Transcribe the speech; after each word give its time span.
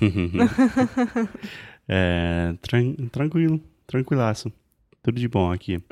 é, 1.88 2.54
tran 2.60 2.94
tranquilo, 3.10 3.60
tranquilaço. 3.86 4.52
Tudo 5.02 5.18
de 5.18 5.28
bom 5.28 5.50
aqui. 5.50 5.82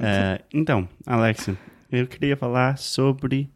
é, 0.00 0.42
então, 0.52 0.88
Alexia, 1.06 1.56
eu 1.90 2.06
queria 2.06 2.36
falar 2.36 2.76
sobre 2.78 3.48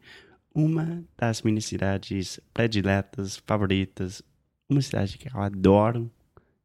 uma 0.53 1.03
das 1.17 1.41
minhas 1.41 1.65
cidades 1.65 2.39
prediletas, 2.53 3.37
favoritas, 3.45 4.21
uma 4.69 4.81
cidade 4.81 5.17
que 5.17 5.27
eu 5.27 5.41
adoro, 5.41 6.09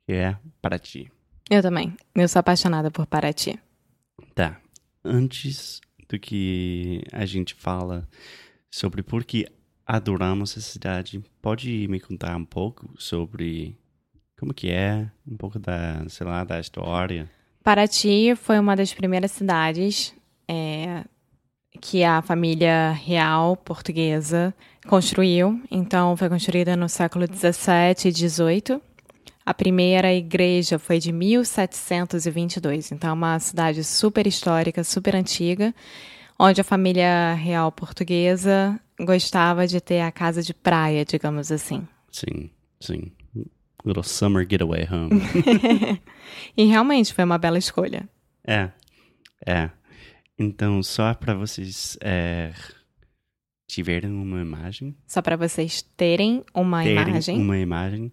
que 0.07 0.13
é 0.13 0.37
Paraty. 0.63 1.11
Eu 1.51 1.63
também. 1.63 1.95
Eu 2.15 2.29
sou 2.29 2.41
apaixonada 2.41 2.91
por 2.91 3.07
Paraty. 3.07 3.59
Tá. 4.35 4.61
Antes 5.05 5.81
do 6.09 6.19
que 6.19 7.03
a 7.13 7.27
gente 7.27 7.55
fala 7.55 8.09
sobre 8.71 9.03
por 9.03 9.25
que 9.25 9.47
adoramos 9.87 10.57
essa 10.57 10.61
cidade, 10.61 11.23
pode 11.43 11.87
me 11.89 12.01
contar 12.01 12.37
um 12.37 12.45
pouco 12.45 12.91
sobre 12.99 13.77
como 14.39 14.53
que 14.53 14.71
é, 14.71 15.09
um 15.27 15.37
pouco 15.37 15.59
da, 15.59 16.05
sei 16.09 16.27
lá, 16.27 16.45
da 16.45 16.61
história? 16.61 17.31
Paraty 17.63 18.35
foi 18.37 18.59
uma 18.59 18.77
das 18.77 18.93
primeiras 18.93 19.31
cidades 19.31 20.15
é, 20.47 21.05
que 21.81 22.05
a 22.05 22.21
família 22.23 22.93
real 22.93 23.57
portuguesa 23.57 24.55
construiu. 24.87 25.61
Então, 25.71 26.17
foi 26.17 26.29
construída 26.29 26.77
no 26.77 26.89
século 26.89 27.27
17 27.27 28.09
e 28.09 28.13
18. 28.13 28.81
A 29.47 29.55
primeira 29.55 30.13
igreja 30.13 30.79
foi 30.79 30.99
de 30.99 31.13
1722. 31.13 32.93
Então, 32.93 33.11
é 33.11 33.13
uma 33.13 33.39
cidade 33.39 33.83
super 33.85 34.27
histórica, 34.27 34.85
super 34.85 35.15
antiga, 35.15 35.75
onde 36.39 36.61
a 36.61 36.65
família 36.65 37.35
real 37.35 37.71
portuguesa 37.73 38.79
gostava 39.01 39.67
de 39.67 39.81
ter 39.81 40.01
a 40.01 40.13
casa 40.13 40.43
de 40.43 40.55
praia, 40.55 41.05
digamos 41.05 41.51
assim. 41.51 41.87
Sim, 42.11 42.51
sim. 42.81 43.13
Little 43.85 44.03
summer 44.03 44.47
getaway 44.49 44.87
home. 44.91 45.21
e 46.57 46.65
realmente 46.65 47.13
foi 47.13 47.25
uma 47.25 47.37
bela 47.37 47.59
escolha. 47.59 48.09
É, 48.47 48.71
é. 49.47 49.71
Então, 50.39 50.83
só 50.83 51.13
para 51.15 51.35
vocês 51.35 51.99
é, 52.01 52.53
tiverem 53.67 54.11
uma 54.11 54.41
imagem. 54.41 54.97
Só 55.07 55.21
para 55.21 55.37
vocês 55.37 55.83
terem 55.97 56.43
uma 56.55 56.83
terem 56.83 57.09
imagem. 57.09 57.39
Uma 57.39 57.59
imagem. 57.59 58.13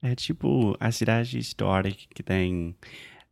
É 0.00 0.14
tipo 0.14 0.76
a 0.80 0.90
cidade 0.90 1.38
histórica 1.38 2.02
que 2.12 2.22
tem. 2.22 2.74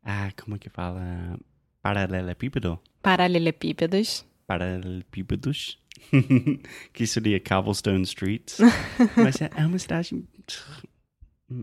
Ah, 0.02 0.30
como 0.40 0.56
é 0.56 0.58
que 0.58 0.68
fala? 0.68 1.38
Paralelepípedo? 1.82 2.78
Paralelepípedos. 3.02 4.24
Paralelepípedos. 4.46 5.78
que 6.92 7.06
seria 7.06 7.40
Cobblestone 7.40 8.02
Streets. 8.02 8.58
Mas 9.16 9.40
é, 9.40 9.50
é 9.56 9.66
uma 9.66 9.78
cidade 9.78 10.24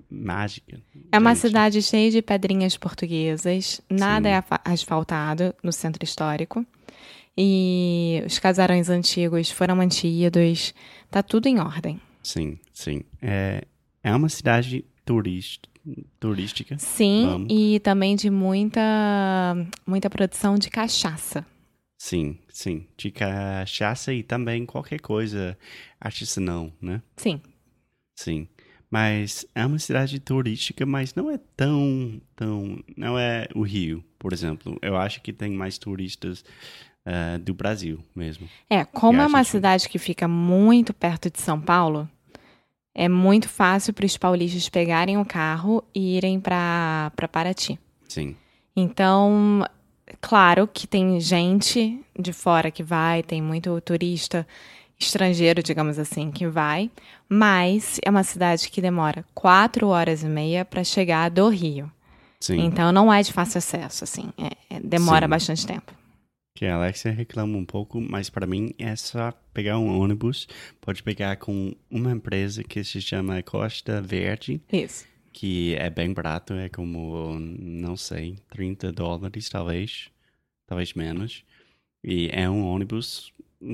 mágica. 0.10 0.82
É 1.12 1.18
uma 1.18 1.34
gente. 1.34 1.42
cidade 1.42 1.82
cheia 1.82 2.12
de 2.12 2.22
pedrinhas 2.22 2.78
portuguesas, 2.78 3.82
nada 3.90 4.30
Sim. 4.30 4.36
é 4.36 4.72
asfaltado 4.72 5.56
no 5.64 5.72
centro 5.72 6.04
histórico. 6.04 6.66
E 7.38 8.22
os 8.26 8.40
casarões 8.40 8.90
antigos 8.90 9.52
foram 9.52 9.76
mantidos, 9.76 10.74
tá 11.10 11.22
tudo 11.22 11.48
em 11.48 11.60
ordem. 11.60 12.02
Sim, 12.24 12.58
sim. 12.74 13.04
É, 13.22 13.64
é 14.04 14.16
uma 14.16 14.28
cidade 14.28 14.84
turist, 15.06 15.66
turística. 16.20 16.78
Sim, 16.80 17.26
Vamos. 17.26 17.48
e 17.50 17.80
também 17.80 18.16
de 18.16 18.30
muita, 18.30 18.82
muita 19.86 20.10
produção 20.10 20.56
de 20.56 20.70
cachaça. 20.70 21.46
Sim, 21.98 22.38
sim. 22.50 22.86
De 22.96 23.12
cachaça 23.12 24.14
e 24.14 24.22
também 24.22 24.66
qualquer 24.66 25.00
coisa 25.00 25.58
artesanal, 26.00 26.72
né? 26.82 27.02
Sim. 27.16 27.42
Sim. 28.16 28.48
Mas 28.90 29.46
é 29.54 29.66
uma 29.66 29.80
cidade 29.80 30.20
turística, 30.20 30.86
mas 30.86 31.14
não 31.14 31.30
é 31.30 31.38
tão, 31.58 32.22
tão, 32.36 32.82
não 32.96 33.20
é 33.20 33.48
o 33.54 33.62
Rio, 33.62 34.04
por 34.18 34.32
exemplo. 34.32 34.78
Eu 34.82 34.96
acho 34.96 35.22
que 35.22 35.34
tem 35.34 35.52
mais 35.52 35.78
turistas 35.78 36.46
uh, 37.06 37.38
do 37.40 37.54
Brasil 37.54 38.00
mesmo. 38.16 38.48
É, 38.70 38.86
como 38.86 39.20
é 39.20 39.26
uma 39.26 39.44
que... 39.44 39.50
cidade 39.50 39.90
que 39.90 40.00
fica 40.00 40.28
muito 40.28 40.94
perto 40.94 41.30
de 41.30 41.42
São 41.42 41.60
Paulo, 41.60 42.10
é 42.98 43.08
muito 43.08 43.48
fácil 43.48 43.94
para 43.94 44.08
os 44.08 44.18
paulistas 44.18 44.68
pegarem 44.68 45.20
o 45.20 45.24
carro 45.24 45.84
e 45.94 46.18
irem 46.18 46.40
para 46.40 47.12
Paraty. 47.32 47.80
Sim. 48.10 48.36
Então, 48.76 49.64
claro 50.20 50.68
que 50.68 50.88
tem 50.88 51.20
gente 51.20 52.04
de 52.18 52.34
fora 52.34 52.72
que 52.72 52.82
vai, 52.82 53.22
tem 53.22 53.40
muito 53.40 53.80
turista 53.82 54.48
estrangeiro, 55.00 55.62
digamos 55.62 56.00
assim, 56.00 56.32
que 56.32 56.48
vai, 56.48 56.90
mas 57.30 58.00
é 58.04 58.10
uma 58.10 58.24
cidade 58.24 58.68
que 58.68 58.82
demora 58.82 59.24
quatro 59.36 59.90
horas 59.90 60.24
e 60.24 60.28
meia 60.28 60.66
para 60.66 60.84
chegar 60.84 61.30
do 61.30 61.50
Rio. 61.50 61.92
Sim. 62.40 62.62
Então 62.62 62.92
não 62.92 63.14
é 63.14 63.22
de 63.22 63.32
fácil 63.32 63.60
acesso, 63.60 64.04
assim, 64.04 64.32
é, 64.40 64.76
é, 64.76 64.80
demora 64.80 65.28
Sim. 65.28 65.30
bastante 65.30 65.68
tempo. 65.68 65.94
Que 66.58 66.66
a 66.66 66.74
Alexia 66.74 67.12
reclama 67.12 67.56
um 67.56 67.64
pouco, 67.64 68.02
mas 68.02 68.32
para 68.32 68.48
mim 68.48 68.74
é 68.80 68.96
só 68.96 69.32
pegar 69.54 69.78
um 69.78 69.96
ônibus, 70.00 70.48
pode 70.82 71.04
pegar 71.04 71.38
com 71.38 71.76
uma 71.88 72.12
empresa 72.12 72.64
que 72.64 72.84
se 72.84 73.00
chama 73.00 73.44
Costa 73.44 74.02
Verde. 74.02 74.60
Isso. 74.74 75.06
Que 75.32 75.76
é 75.76 75.88
bem 75.88 76.12
barato, 76.12 76.54
é 76.56 76.68
como, 76.68 77.38
não 77.40 77.96
sei, 77.96 78.40
30 78.50 78.92
dólares 78.92 79.48
talvez, 79.50 80.10
talvez 80.66 80.96
menos. 80.96 81.44
E 82.04 82.28
é 82.34 82.50
um 82.50 82.66
ônibus 82.66 83.32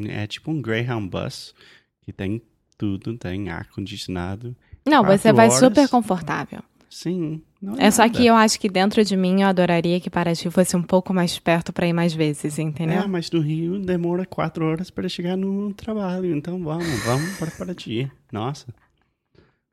é 0.10 0.28
tipo 0.28 0.52
um 0.52 0.62
Greyhound 0.62 1.08
Bus, 1.08 1.56
que 2.02 2.12
tem 2.12 2.42
tudo, 2.78 3.18
tem 3.18 3.48
ar-condicionado. 3.48 4.54
Não, 4.86 5.06
você 5.06 5.32
vai 5.32 5.48
horas. 5.48 5.58
super 5.58 5.88
confortável. 5.88 6.62
Sim. 6.94 7.42
é, 7.80 7.88
é 7.88 7.92
só 7.92 8.08
que 8.08 8.24
eu 8.24 8.36
acho 8.36 8.60
que 8.60 8.70
dentro 8.70 9.04
de 9.04 9.18
mim 9.18 9.42
eu 9.42 9.48
adoraria 9.48 10.00
que 10.00 10.12
Paraty 10.12 10.52
fosse 10.52 10.78
um 10.78 10.84
pouco 10.84 11.12
mais 11.12 11.40
perto 11.40 11.74
para 11.74 11.88
ir 11.88 11.94
mais 11.94 12.14
vezes, 12.14 12.60
entendeu? 12.60 13.02
É, 13.02 13.08
mas 13.08 13.32
no 13.32 13.42
Rio 13.42 13.80
demora 13.80 14.28
quatro 14.28 14.64
horas 14.64 14.92
para 14.92 15.10
chegar 15.10 15.36
no 15.36 15.74
trabalho, 15.74 16.36
então 16.36 16.64
vamos, 16.64 17.04
vamos 17.04 17.36
para 17.40 17.50
Paraty. 17.50 18.12
Nossa. 18.32 18.68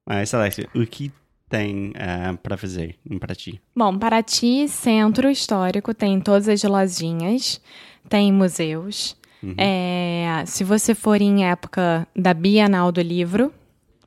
Mas, 0.09 0.33
Alexia, 0.33 0.67
o 0.75 0.87
que 0.87 1.13
tem 1.47 1.91
uh, 1.91 2.39
para 2.43 2.57
fazer 2.57 2.97
em 3.05 3.19
Paraty? 3.19 3.61
Bom, 3.77 3.99
Paraty, 3.99 4.67
centro 4.67 5.29
histórico, 5.29 5.93
tem 5.93 6.19
todas 6.23 6.49
as 6.49 6.63
lojinhas, 6.63 7.61
tem 8.09 8.33
museus, 8.33 9.15
Uhum. 9.43 9.55
É, 9.57 10.45
se 10.47 10.63
você 10.63 10.95
for 10.95 11.21
em 11.21 11.47
época 11.47 12.07
da 12.15 12.35
Bienal 12.35 12.93
do 12.93 13.01
Livro, 13.01 13.53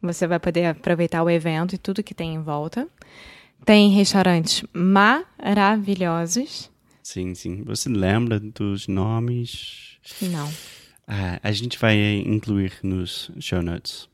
você 0.03 0.27
vai 0.27 0.39
poder 0.39 0.65
aproveitar 0.65 1.23
o 1.23 1.29
evento 1.29 1.75
e 1.75 1.77
tudo 1.77 2.03
que 2.03 2.13
tem 2.13 2.35
em 2.35 2.41
volta. 2.41 2.87
Tem 3.65 3.89
restaurantes 3.91 4.63
maravilhosos. 4.73 6.69
Sim, 7.01 7.33
sim. 7.33 7.63
Você 7.63 7.89
lembra 7.89 8.39
dos 8.39 8.87
nomes? 8.87 9.97
Não. 10.21 10.51
Ah, 11.07 11.39
a 11.41 11.51
gente 11.51 11.77
vai 11.79 11.97
incluir 12.25 12.73
nos 12.83 13.31
show 13.39 13.61
notes. 13.61 14.09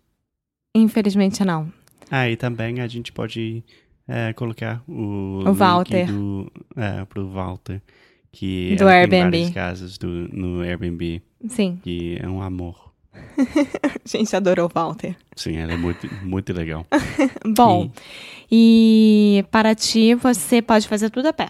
Infelizmente 0.75 1.44
não. 1.44 1.71
Ah, 2.09 2.30
e 2.30 2.36
também 2.36 2.80
a 2.81 2.88
gente 2.88 3.12
pode 3.12 3.63
é, 4.07 4.33
colocar 4.33 4.83
o, 4.88 5.44
o 5.47 5.53
Walter. 5.53 6.07
Do, 6.07 6.51
é, 6.75 7.06
pro 7.06 7.27
Walter 7.30 7.81
que 8.31 8.75
do 8.75 8.88
Airbnb. 8.88 9.09
tem 9.09 9.21
várias 9.21 9.50
casas 9.51 9.97
do, 9.97 10.07
no 10.07 10.62
Airbnb. 10.62 11.21
Sim. 11.47 11.80
Que 11.83 12.18
é 12.21 12.27
um 12.27 12.41
amor. 12.41 12.94
a 13.13 14.07
gente 14.07 14.36
adorou 14.36 14.68
o 14.68 14.71
Walter. 14.74 15.15
Sim, 15.39 15.56
ela 15.56 15.71
é 15.71 15.77
muito, 15.77 16.06
muito 16.21 16.51
legal. 16.51 16.86
Bom, 17.56 17.89
e... 18.51 19.38
e 19.39 19.44
para 19.50 19.74
ti 19.74 20.13
você 20.13 20.62
pode 20.62 20.86
fazer 20.86 21.09
tudo 21.09 21.27
a 21.27 21.33
pé. 21.33 21.50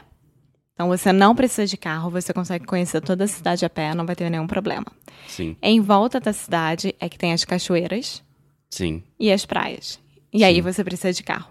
Então 0.75 0.88
você 0.89 1.12
não 1.12 1.36
precisa 1.36 1.65
de 1.65 1.75
carro, 1.75 2.12
você 2.12 2.31
consegue 2.31 2.68
conhecer 2.68 3.01
toda 3.01 3.24
a 3.24 3.27
cidade 3.27 3.65
a 3.65 3.69
pé, 3.69 3.95
não 3.95 4.06
vai 4.06 4.15
ter 4.15 4.30
nenhum 4.30 4.45
problema. 4.45 4.86
Sim, 5.27 5.57
Em 5.59 5.81
volta 5.81 6.19
da 6.19 6.31
cidade 6.31 6.94
é 7.00 7.09
que 7.09 7.18
tem 7.18 7.33
as 7.33 7.44
cachoeiras 7.44 8.24
sim. 8.69 9.01
e 9.19 9.31
as 9.31 9.44
praias. 9.44 10.00
E 10.31 10.44
aí 10.44 10.57
Sim. 10.57 10.62
você 10.62 10.83
precisa 10.83 11.12
de 11.12 11.24
carro. 11.24 11.50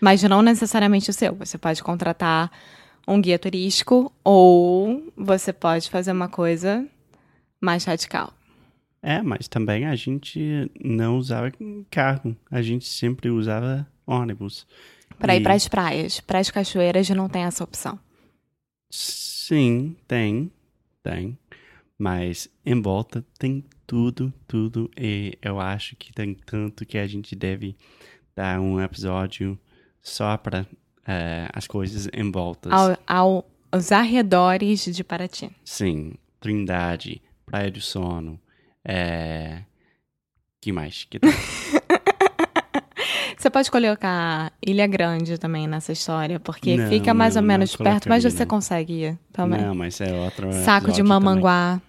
Mas 0.00 0.22
não 0.22 0.40
necessariamente 0.40 1.10
o 1.10 1.12
seu. 1.12 1.34
Você 1.34 1.58
pode 1.58 1.82
contratar 1.82 2.50
um 3.06 3.20
guia 3.20 3.38
turístico 3.38 4.10
ou 4.24 5.02
você 5.14 5.52
pode 5.52 5.90
fazer 5.90 6.12
uma 6.12 6.28
coisa 6.28 6.86
mais 7.60 7.84
radical. 7.84 8.32
É, 9.02 9.22
mas 9.22 9.46
também 9.48 9.86
a 9.86 9.94
gente 9.94 10.70
não 10.82 11.16
usava 11.18 11.52
carro. 11.90 12.36
A 12.50 12.60
gente 12.62 12.84
sempre 12.86 13.30
usava 13.30 13.86
ônibus. 14.06 14.66
Para 15.18 15.34
ir 15.36 15.40
E- 15.40 15.42
para 15.42 15.54
as 15.54 15.68
praias. 15.68 16.20
Para 16.20 16.38
as 16.40 16.50
cachoeiras 16.50 17.08
não 17.10 17.28
tem 17.28 17.42
essa 17.44 17.62
opção. 17.64 17.98
Sim, 18.90 19.96
tem, 20.06 20.50
tem. 21.02 21.38
Mas 21.98 22.48
em 22.64 22.80
volta 22.80 23.24
tem 23.38 23.64
tudo, 23.86 24.32
tudo. 24.46 24.90
E 24.96 25.36
eu 25.42 25.60
acho 25.60 25.96
que 25.96 26.12
tem 26.12 26.34
tanto 26.34 26.86
que 26.86 26.98
a 26.98 27.06
gente 27.06 27.34
deve 27.34 27.76
dar 28.36 28.60
um 28.60 28.80
episódio 28.80 29.58
só 30.00 30.36
para 30.36 30.66
as 31.52 31.66
coisas 31.66 32.08
em 32.12 32.30
volta. 32.30 32.68
Ao, 32.72 32.96
ao, 33.06 33.50
aos 33.72 33.90
arredores 33.92 34.84
de 34.84 35.02
Paraty. 35.02 35.50
Sim, 35.64 36.12
Trindade, 36.40 37.20
Praia 37.46 37.70
do 37.70 37.80
Sono. 37.80 38.38
É... 38.88 39.62
que 40.60 40.72
mais? 40.72 41.04
Que 41.04 41.18
tem? 41.18 41.30
Você 43.36 43.50
pode 43.50 43.70
colocar 43.70 44.52
Ilha 44.60 44.86
Grande 44.88 45.38
também 45.38 45.68
nessa 45.68 45.92
história, 45.92 46.40
porque 46.40 46.76
Não, 46.76 46.88
fica 46.88 47.14
mais 47.14 47.36
não, 47.36 47.42
ou 47.42 47.46
menos 47.46 47.76
perto, 47.76 48.08
mas 48.08 48.24
você 48.24 48.40
não. 48.40 48.46
consegue 48.46 48.92
ir 49.04 49.18
também. 49.32 49.60
Não, 49.60 49.76
mas 49.76 50.00
é 50.00 50.12
outro 50.12 50.52
Saco 50.52 50.86
de 50.86 51.00
episódio 51.00 51.04
também. 51.04 51.04
Mamanguá. 51.04 51.80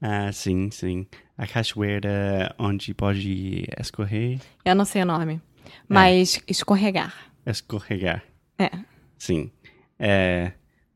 Ah, 0.00 0.30
sim, 0.32 0.70
sim. 0.70 1.06
A 1.36 1.44
cachoeira 1.44 2.54
onde 2.56 2.94
pode 2.94 3.66
escorrer, 3.80 4.38
Eu 4.64 4.76
não 4.76 4.84
sei 4.84 5.02
o 5.02 5.06
nome. 5.06 5.40
Mas 5.88 6.40
escorregar. 6.46 7.12
escorregar. 7.44 8.22
É. 8.56 8.70
Sim. 9.18 9.50
É, 9.98 10.52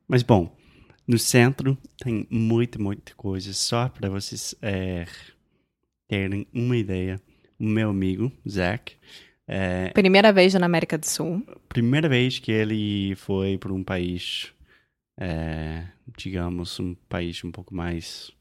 mas 0.07 0.23
bom, 0.23 0.55
no 1.07 1.19
centro 1.19 1.77
tem 1.99 2.27
muita, 2.31 2.79
muita 2.79 3.13
coisa. 3.17 3.53
Só 3.53 3.89
para 3.89 4.09
vocês 4.09 4.55
é, 4.63 5.05
terem 6.09 6.47
uma 6.53 6.77
ideia. 6.77 7.21
O 7.59 7.65
meu 7.65 7.91
amigo, 7.91 8.31
Zach, 8.49 8.97
é, 9.49 9.91
Primeira 9.91 10.33
vez 10.33 10.53
na 10.55 10.67
América 10.67 10.99
do 10.99 11.07
Sul. 11.07 11.43
primeira 11.69 12.09
vez 12.09 12.39
que 12.39 12.51
ele 12.51 13.15
foi 13.17 13.57
para 13.57 13.73
um 13.73 13.85
país, 13.85 14.53
é, 15.19 15.85
digamos, 16.19 16.79
um 16.81 16.95
país 17.09 17.43
um 17.45 17.53
pouco 17.53 17.75
mais. 17.75 18.33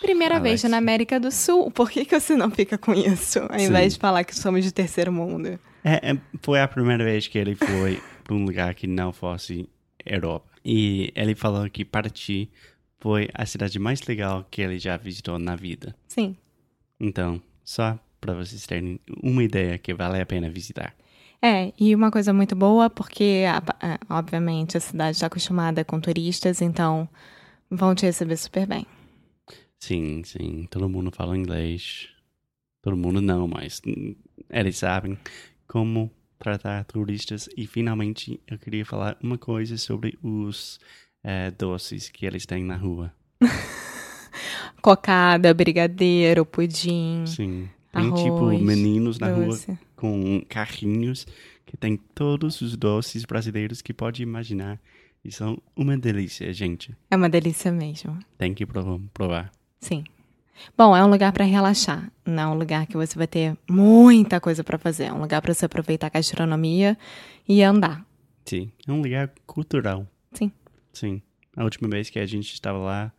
Primeira 0.00 0.36
Alex. 0.36 0.62
vez 0.62 0.70
na 0.70 0.78
América 0.78 1.20
do 1.20 1.30
Sul. 1.30 1.70
Por 1.70 1.90
que, 1.90 2.04
que 2.04 2.18
você 2.18 2.34
não 2.36 2.50
fica 2.50 2.76
com 2.76 2.92
isso? 2.94 3.38
Ao 3.40 3.58
Sim. 3.58 3.66
invés 3.66 3.94
de 3.94 4.00
falar 4.00 4.24
que 4.24 4.34
somos 4.34 4.64
de 4.64 4.72
terceiro 4.72 5.12
mundo. 5.12 5.58
É, 5.84 6.10
é, 6.10 6.18
foi 6.42 6.60
a 6.60 6.66
primeira 6.66 7.04
vez 7.04 7.28
que 7.28 7.38
ele 7.38 7.54
foi 7.54 8.02
para 8.24 8.34
um 8.34 8.44
lugar 8.44 8.74
que 8.74 8.86
não 8.86 9.12
fosse 9.12 9.68
Europa. 10.04 10.50
E 10.64 11.12
ele 11.14 11.34
falou 11.34 11.68
que 11.70 11.84
Paraty 11.84 12.50
foi 13.00 13.28
a 13.34 13.46
cidade 13.46 13.78
mais 13.78 14.02
legal 14.02 14.46
que 14.50 14.62
ele 14.62 14.78
já 14.78 14.96
visitou 14.96 15.38
na 15.38 15.56
vida. 15.56 15.96
Sim. 16.06 16.36
Então, 16.98 17.40
só 17.64 17.98
para 18.20 18.34
vocês 18.34 18.66
terem 18.66 19.00
uma 19.22 19.42
ideia 19.42 19.78
que 19.78 19.94
vale 19.94 20.20
a 20.20 20.26
pena 20.26 20.50
visitar. 20.50 20.94
É, 21.42 21.72
e 21.78 21.94
uma 21.94 22.10
coisa 22.10 22.34
muito 22.34 22.54
boa, 22.54 22.90
porque, 22.90 23.44
obviamente, 24.10 24.76
a 24.76 24.80
cidade 24.80 25.16
está 25.16 25.26
acostumada 25.26 25.82
com 25.82 25.98
turistas, 25.98 26.60
então 26.60 27.08
vão 27.70 27.94
te 27.94 28.04
receber 28.04 28.36
super 28.36 28.66
bem. 28.66 28.86
Sim, 29.78 30.22
sim, 30.22 30.68
todo 30.70 30.86
mundo 30.86 31.10
fala 31.10 31.34
inglês. 31.34 32.08
Todo 32.82 32.96
mundo 32.96 33.22
não, 33.22 33.48
mas 33.48 33.80
eles 34.50 34.76
sabem 34.76 35.18
como 35.66 36.10
tratar 36.38 36.84
turistas. 36.84 37.48
E 37.56 37.66
finalmente 37.66 38.38
eu 38.46 38.58
queria 38.58 38.84
falar 38.84 39.16
uma 39.22 39.38
coisa 39.38 39.78
sobre 39.78 40.18
os 40.22 40.78
eh, 41.22 41.50
doces 41.52 42.08
que 42.08 42.26
eles 42.26 42.46
têm 42.46 42.64
na 42.64 42.76
rua. 42.76 43.12
Cocada, 44.82 45.52
brigadeiro, 45.52 46.44
pudim, 46.46 47.24
Sim. 47.26 47.68
Tem 47.92 48.04
tipo 48.14 48.36
Arroz, 48.36 48.62
meninos 48.62 49.18
na 49.18 49.32
rua 49.32 49.46
doce. 49.46 49.76
com 49.96 50.42
carrinhos 50.48 51.26
que 51.66 51.76
tem 51.76 51.96
todos 52.14 52.60
os 52.60 52.76
doces 52.76 53.24
brasileiros 53.24 53.82
que 53.82 53.92
pode 53.92 54.22
imaginar. 54.22 54.78
E 55.24 55.30
são 55.30 55.58
uma 55.76 55.98
delícia, 55.98 56.50
gente. 56.52 56.96
É 57.10 57.16
uma 57.16 57.28
delícia 57.28 57.70
mesmo. 57.70 58.18
Tem 58.38 58.54
que 58.54 58.64
provar. 58.64 58.98
provar. 59.12 59.52
Sim. 59.80 60.04
Bom, 60.76 60.96
é 60.96 61.04
um 61.04 61.08
lugar 61.10 61.32
para 61.32 61.44
relaxar, 61.44 62.10
não 62.24 62.42
é 62.42 62.46
um 62.46 62.54
lugar 62.58 62.86
que 62.86 62.96
você 62.96 63.16
vai 63.16 63.26
ter 63.26 63.56
muita 63.68 64.40
coisa 64.40 64.62
para 64.62 64.78
fazer. 64.78 65.04
É 65.04 65.12
um 65.12 65.20
lugar 65.20 65.40
para 65.42 65.52
você 65.52 65.64
aproveitar 65.66 66.06
a 66.06 66.10
gastronomia 66.10 66.96
e 67.48 67.62
andar. 67.62 68.04
Sim. 68.44 68.70
É 68.86 68.92
um 68.92 69.02
lugar 69.02 69.30
cultural. 69.46 70.06
Sim. 70.32 70.52
Sim. 70.92 71.22
A 71.56 71.64
última 71.64 71.88
vez 71.88 72.10
que 72.10 72.18
a 72.18 72.26
gente 72.26 72.52
estava 72.52 72.78
lá, 72.78 73.12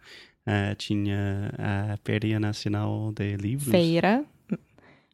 ah, 0.45 0.73
tinha 0.75 1.51
a 1.57 1.97
Feira 2.03 2.39
Nacional 2.39 3.12
de 3.12 3.35
Livros. 3.35 3.69
Feira 3.69 4.23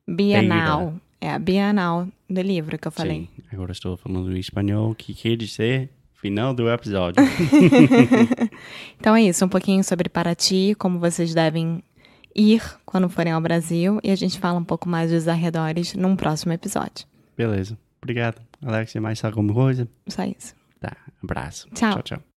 Bienal. 0.08 0.94
É 1.20 1.32
a 1.32 1.40
Bienal 1.40 2.08
do 2.30 2.42
livro 2.42 2.78
que 2.78 2.88
eu 2.88 2.92
falei. 2.92 3.28
Sim. 3.36 3.44
Agora 3.52 3.72
estou 3.72 3.98
falando 3.98 4.36
em 4.36 4.40
espanhol, 4.40 4.94
que 4.94 5.14
quer 5.14 5.36
dizer 5.36 5.90
final 6.14 6.54
do 6.54 6.70
episódio. 6.70 7.24
Então 9.00 9.16
é 9.16 9.22
isso, 9.24 9.46
um 9.46 9.50
pouquinho 9.50 9.84
sobre 9.84 10.10
Paraty, 10.10 10.76
como 10.78 11.00
vocês 11.00 11.34
devem 11.34 11.84
ir 12.36 12.62
quando 12.86 13.08
forem 13.08 13.32
ao 13.32 13.40
Brasil, 13.40 14.00
e 14.04 14.10
a 14.10 14.16
gente 14.16 14.40
fala 14.40 14.60
um 14.60 14.64
pouco 14.64 14.90
mais 14.90 15.12
dos 15.12 15.28
arredores 15.28 15.94
num 15.94 16.16
próximo 16.16 16.52
episódio. 16.52 17.06
Beleza. 17.38 17.78
Obrigado. 18.02 18.42
Alexia, 18.66 19.00
mais 19.00 19.24
alguma 19.24 19.54
coisa? 19.54 19.88
Só 20.08 20.24
isso. 20.24 20.56
Tá. 20.80 20.98
Abraço. 21.24 21.68
Tchau. 21.74 21.94
Tchau, 21.94 22.04
tchau. 22.04 22.37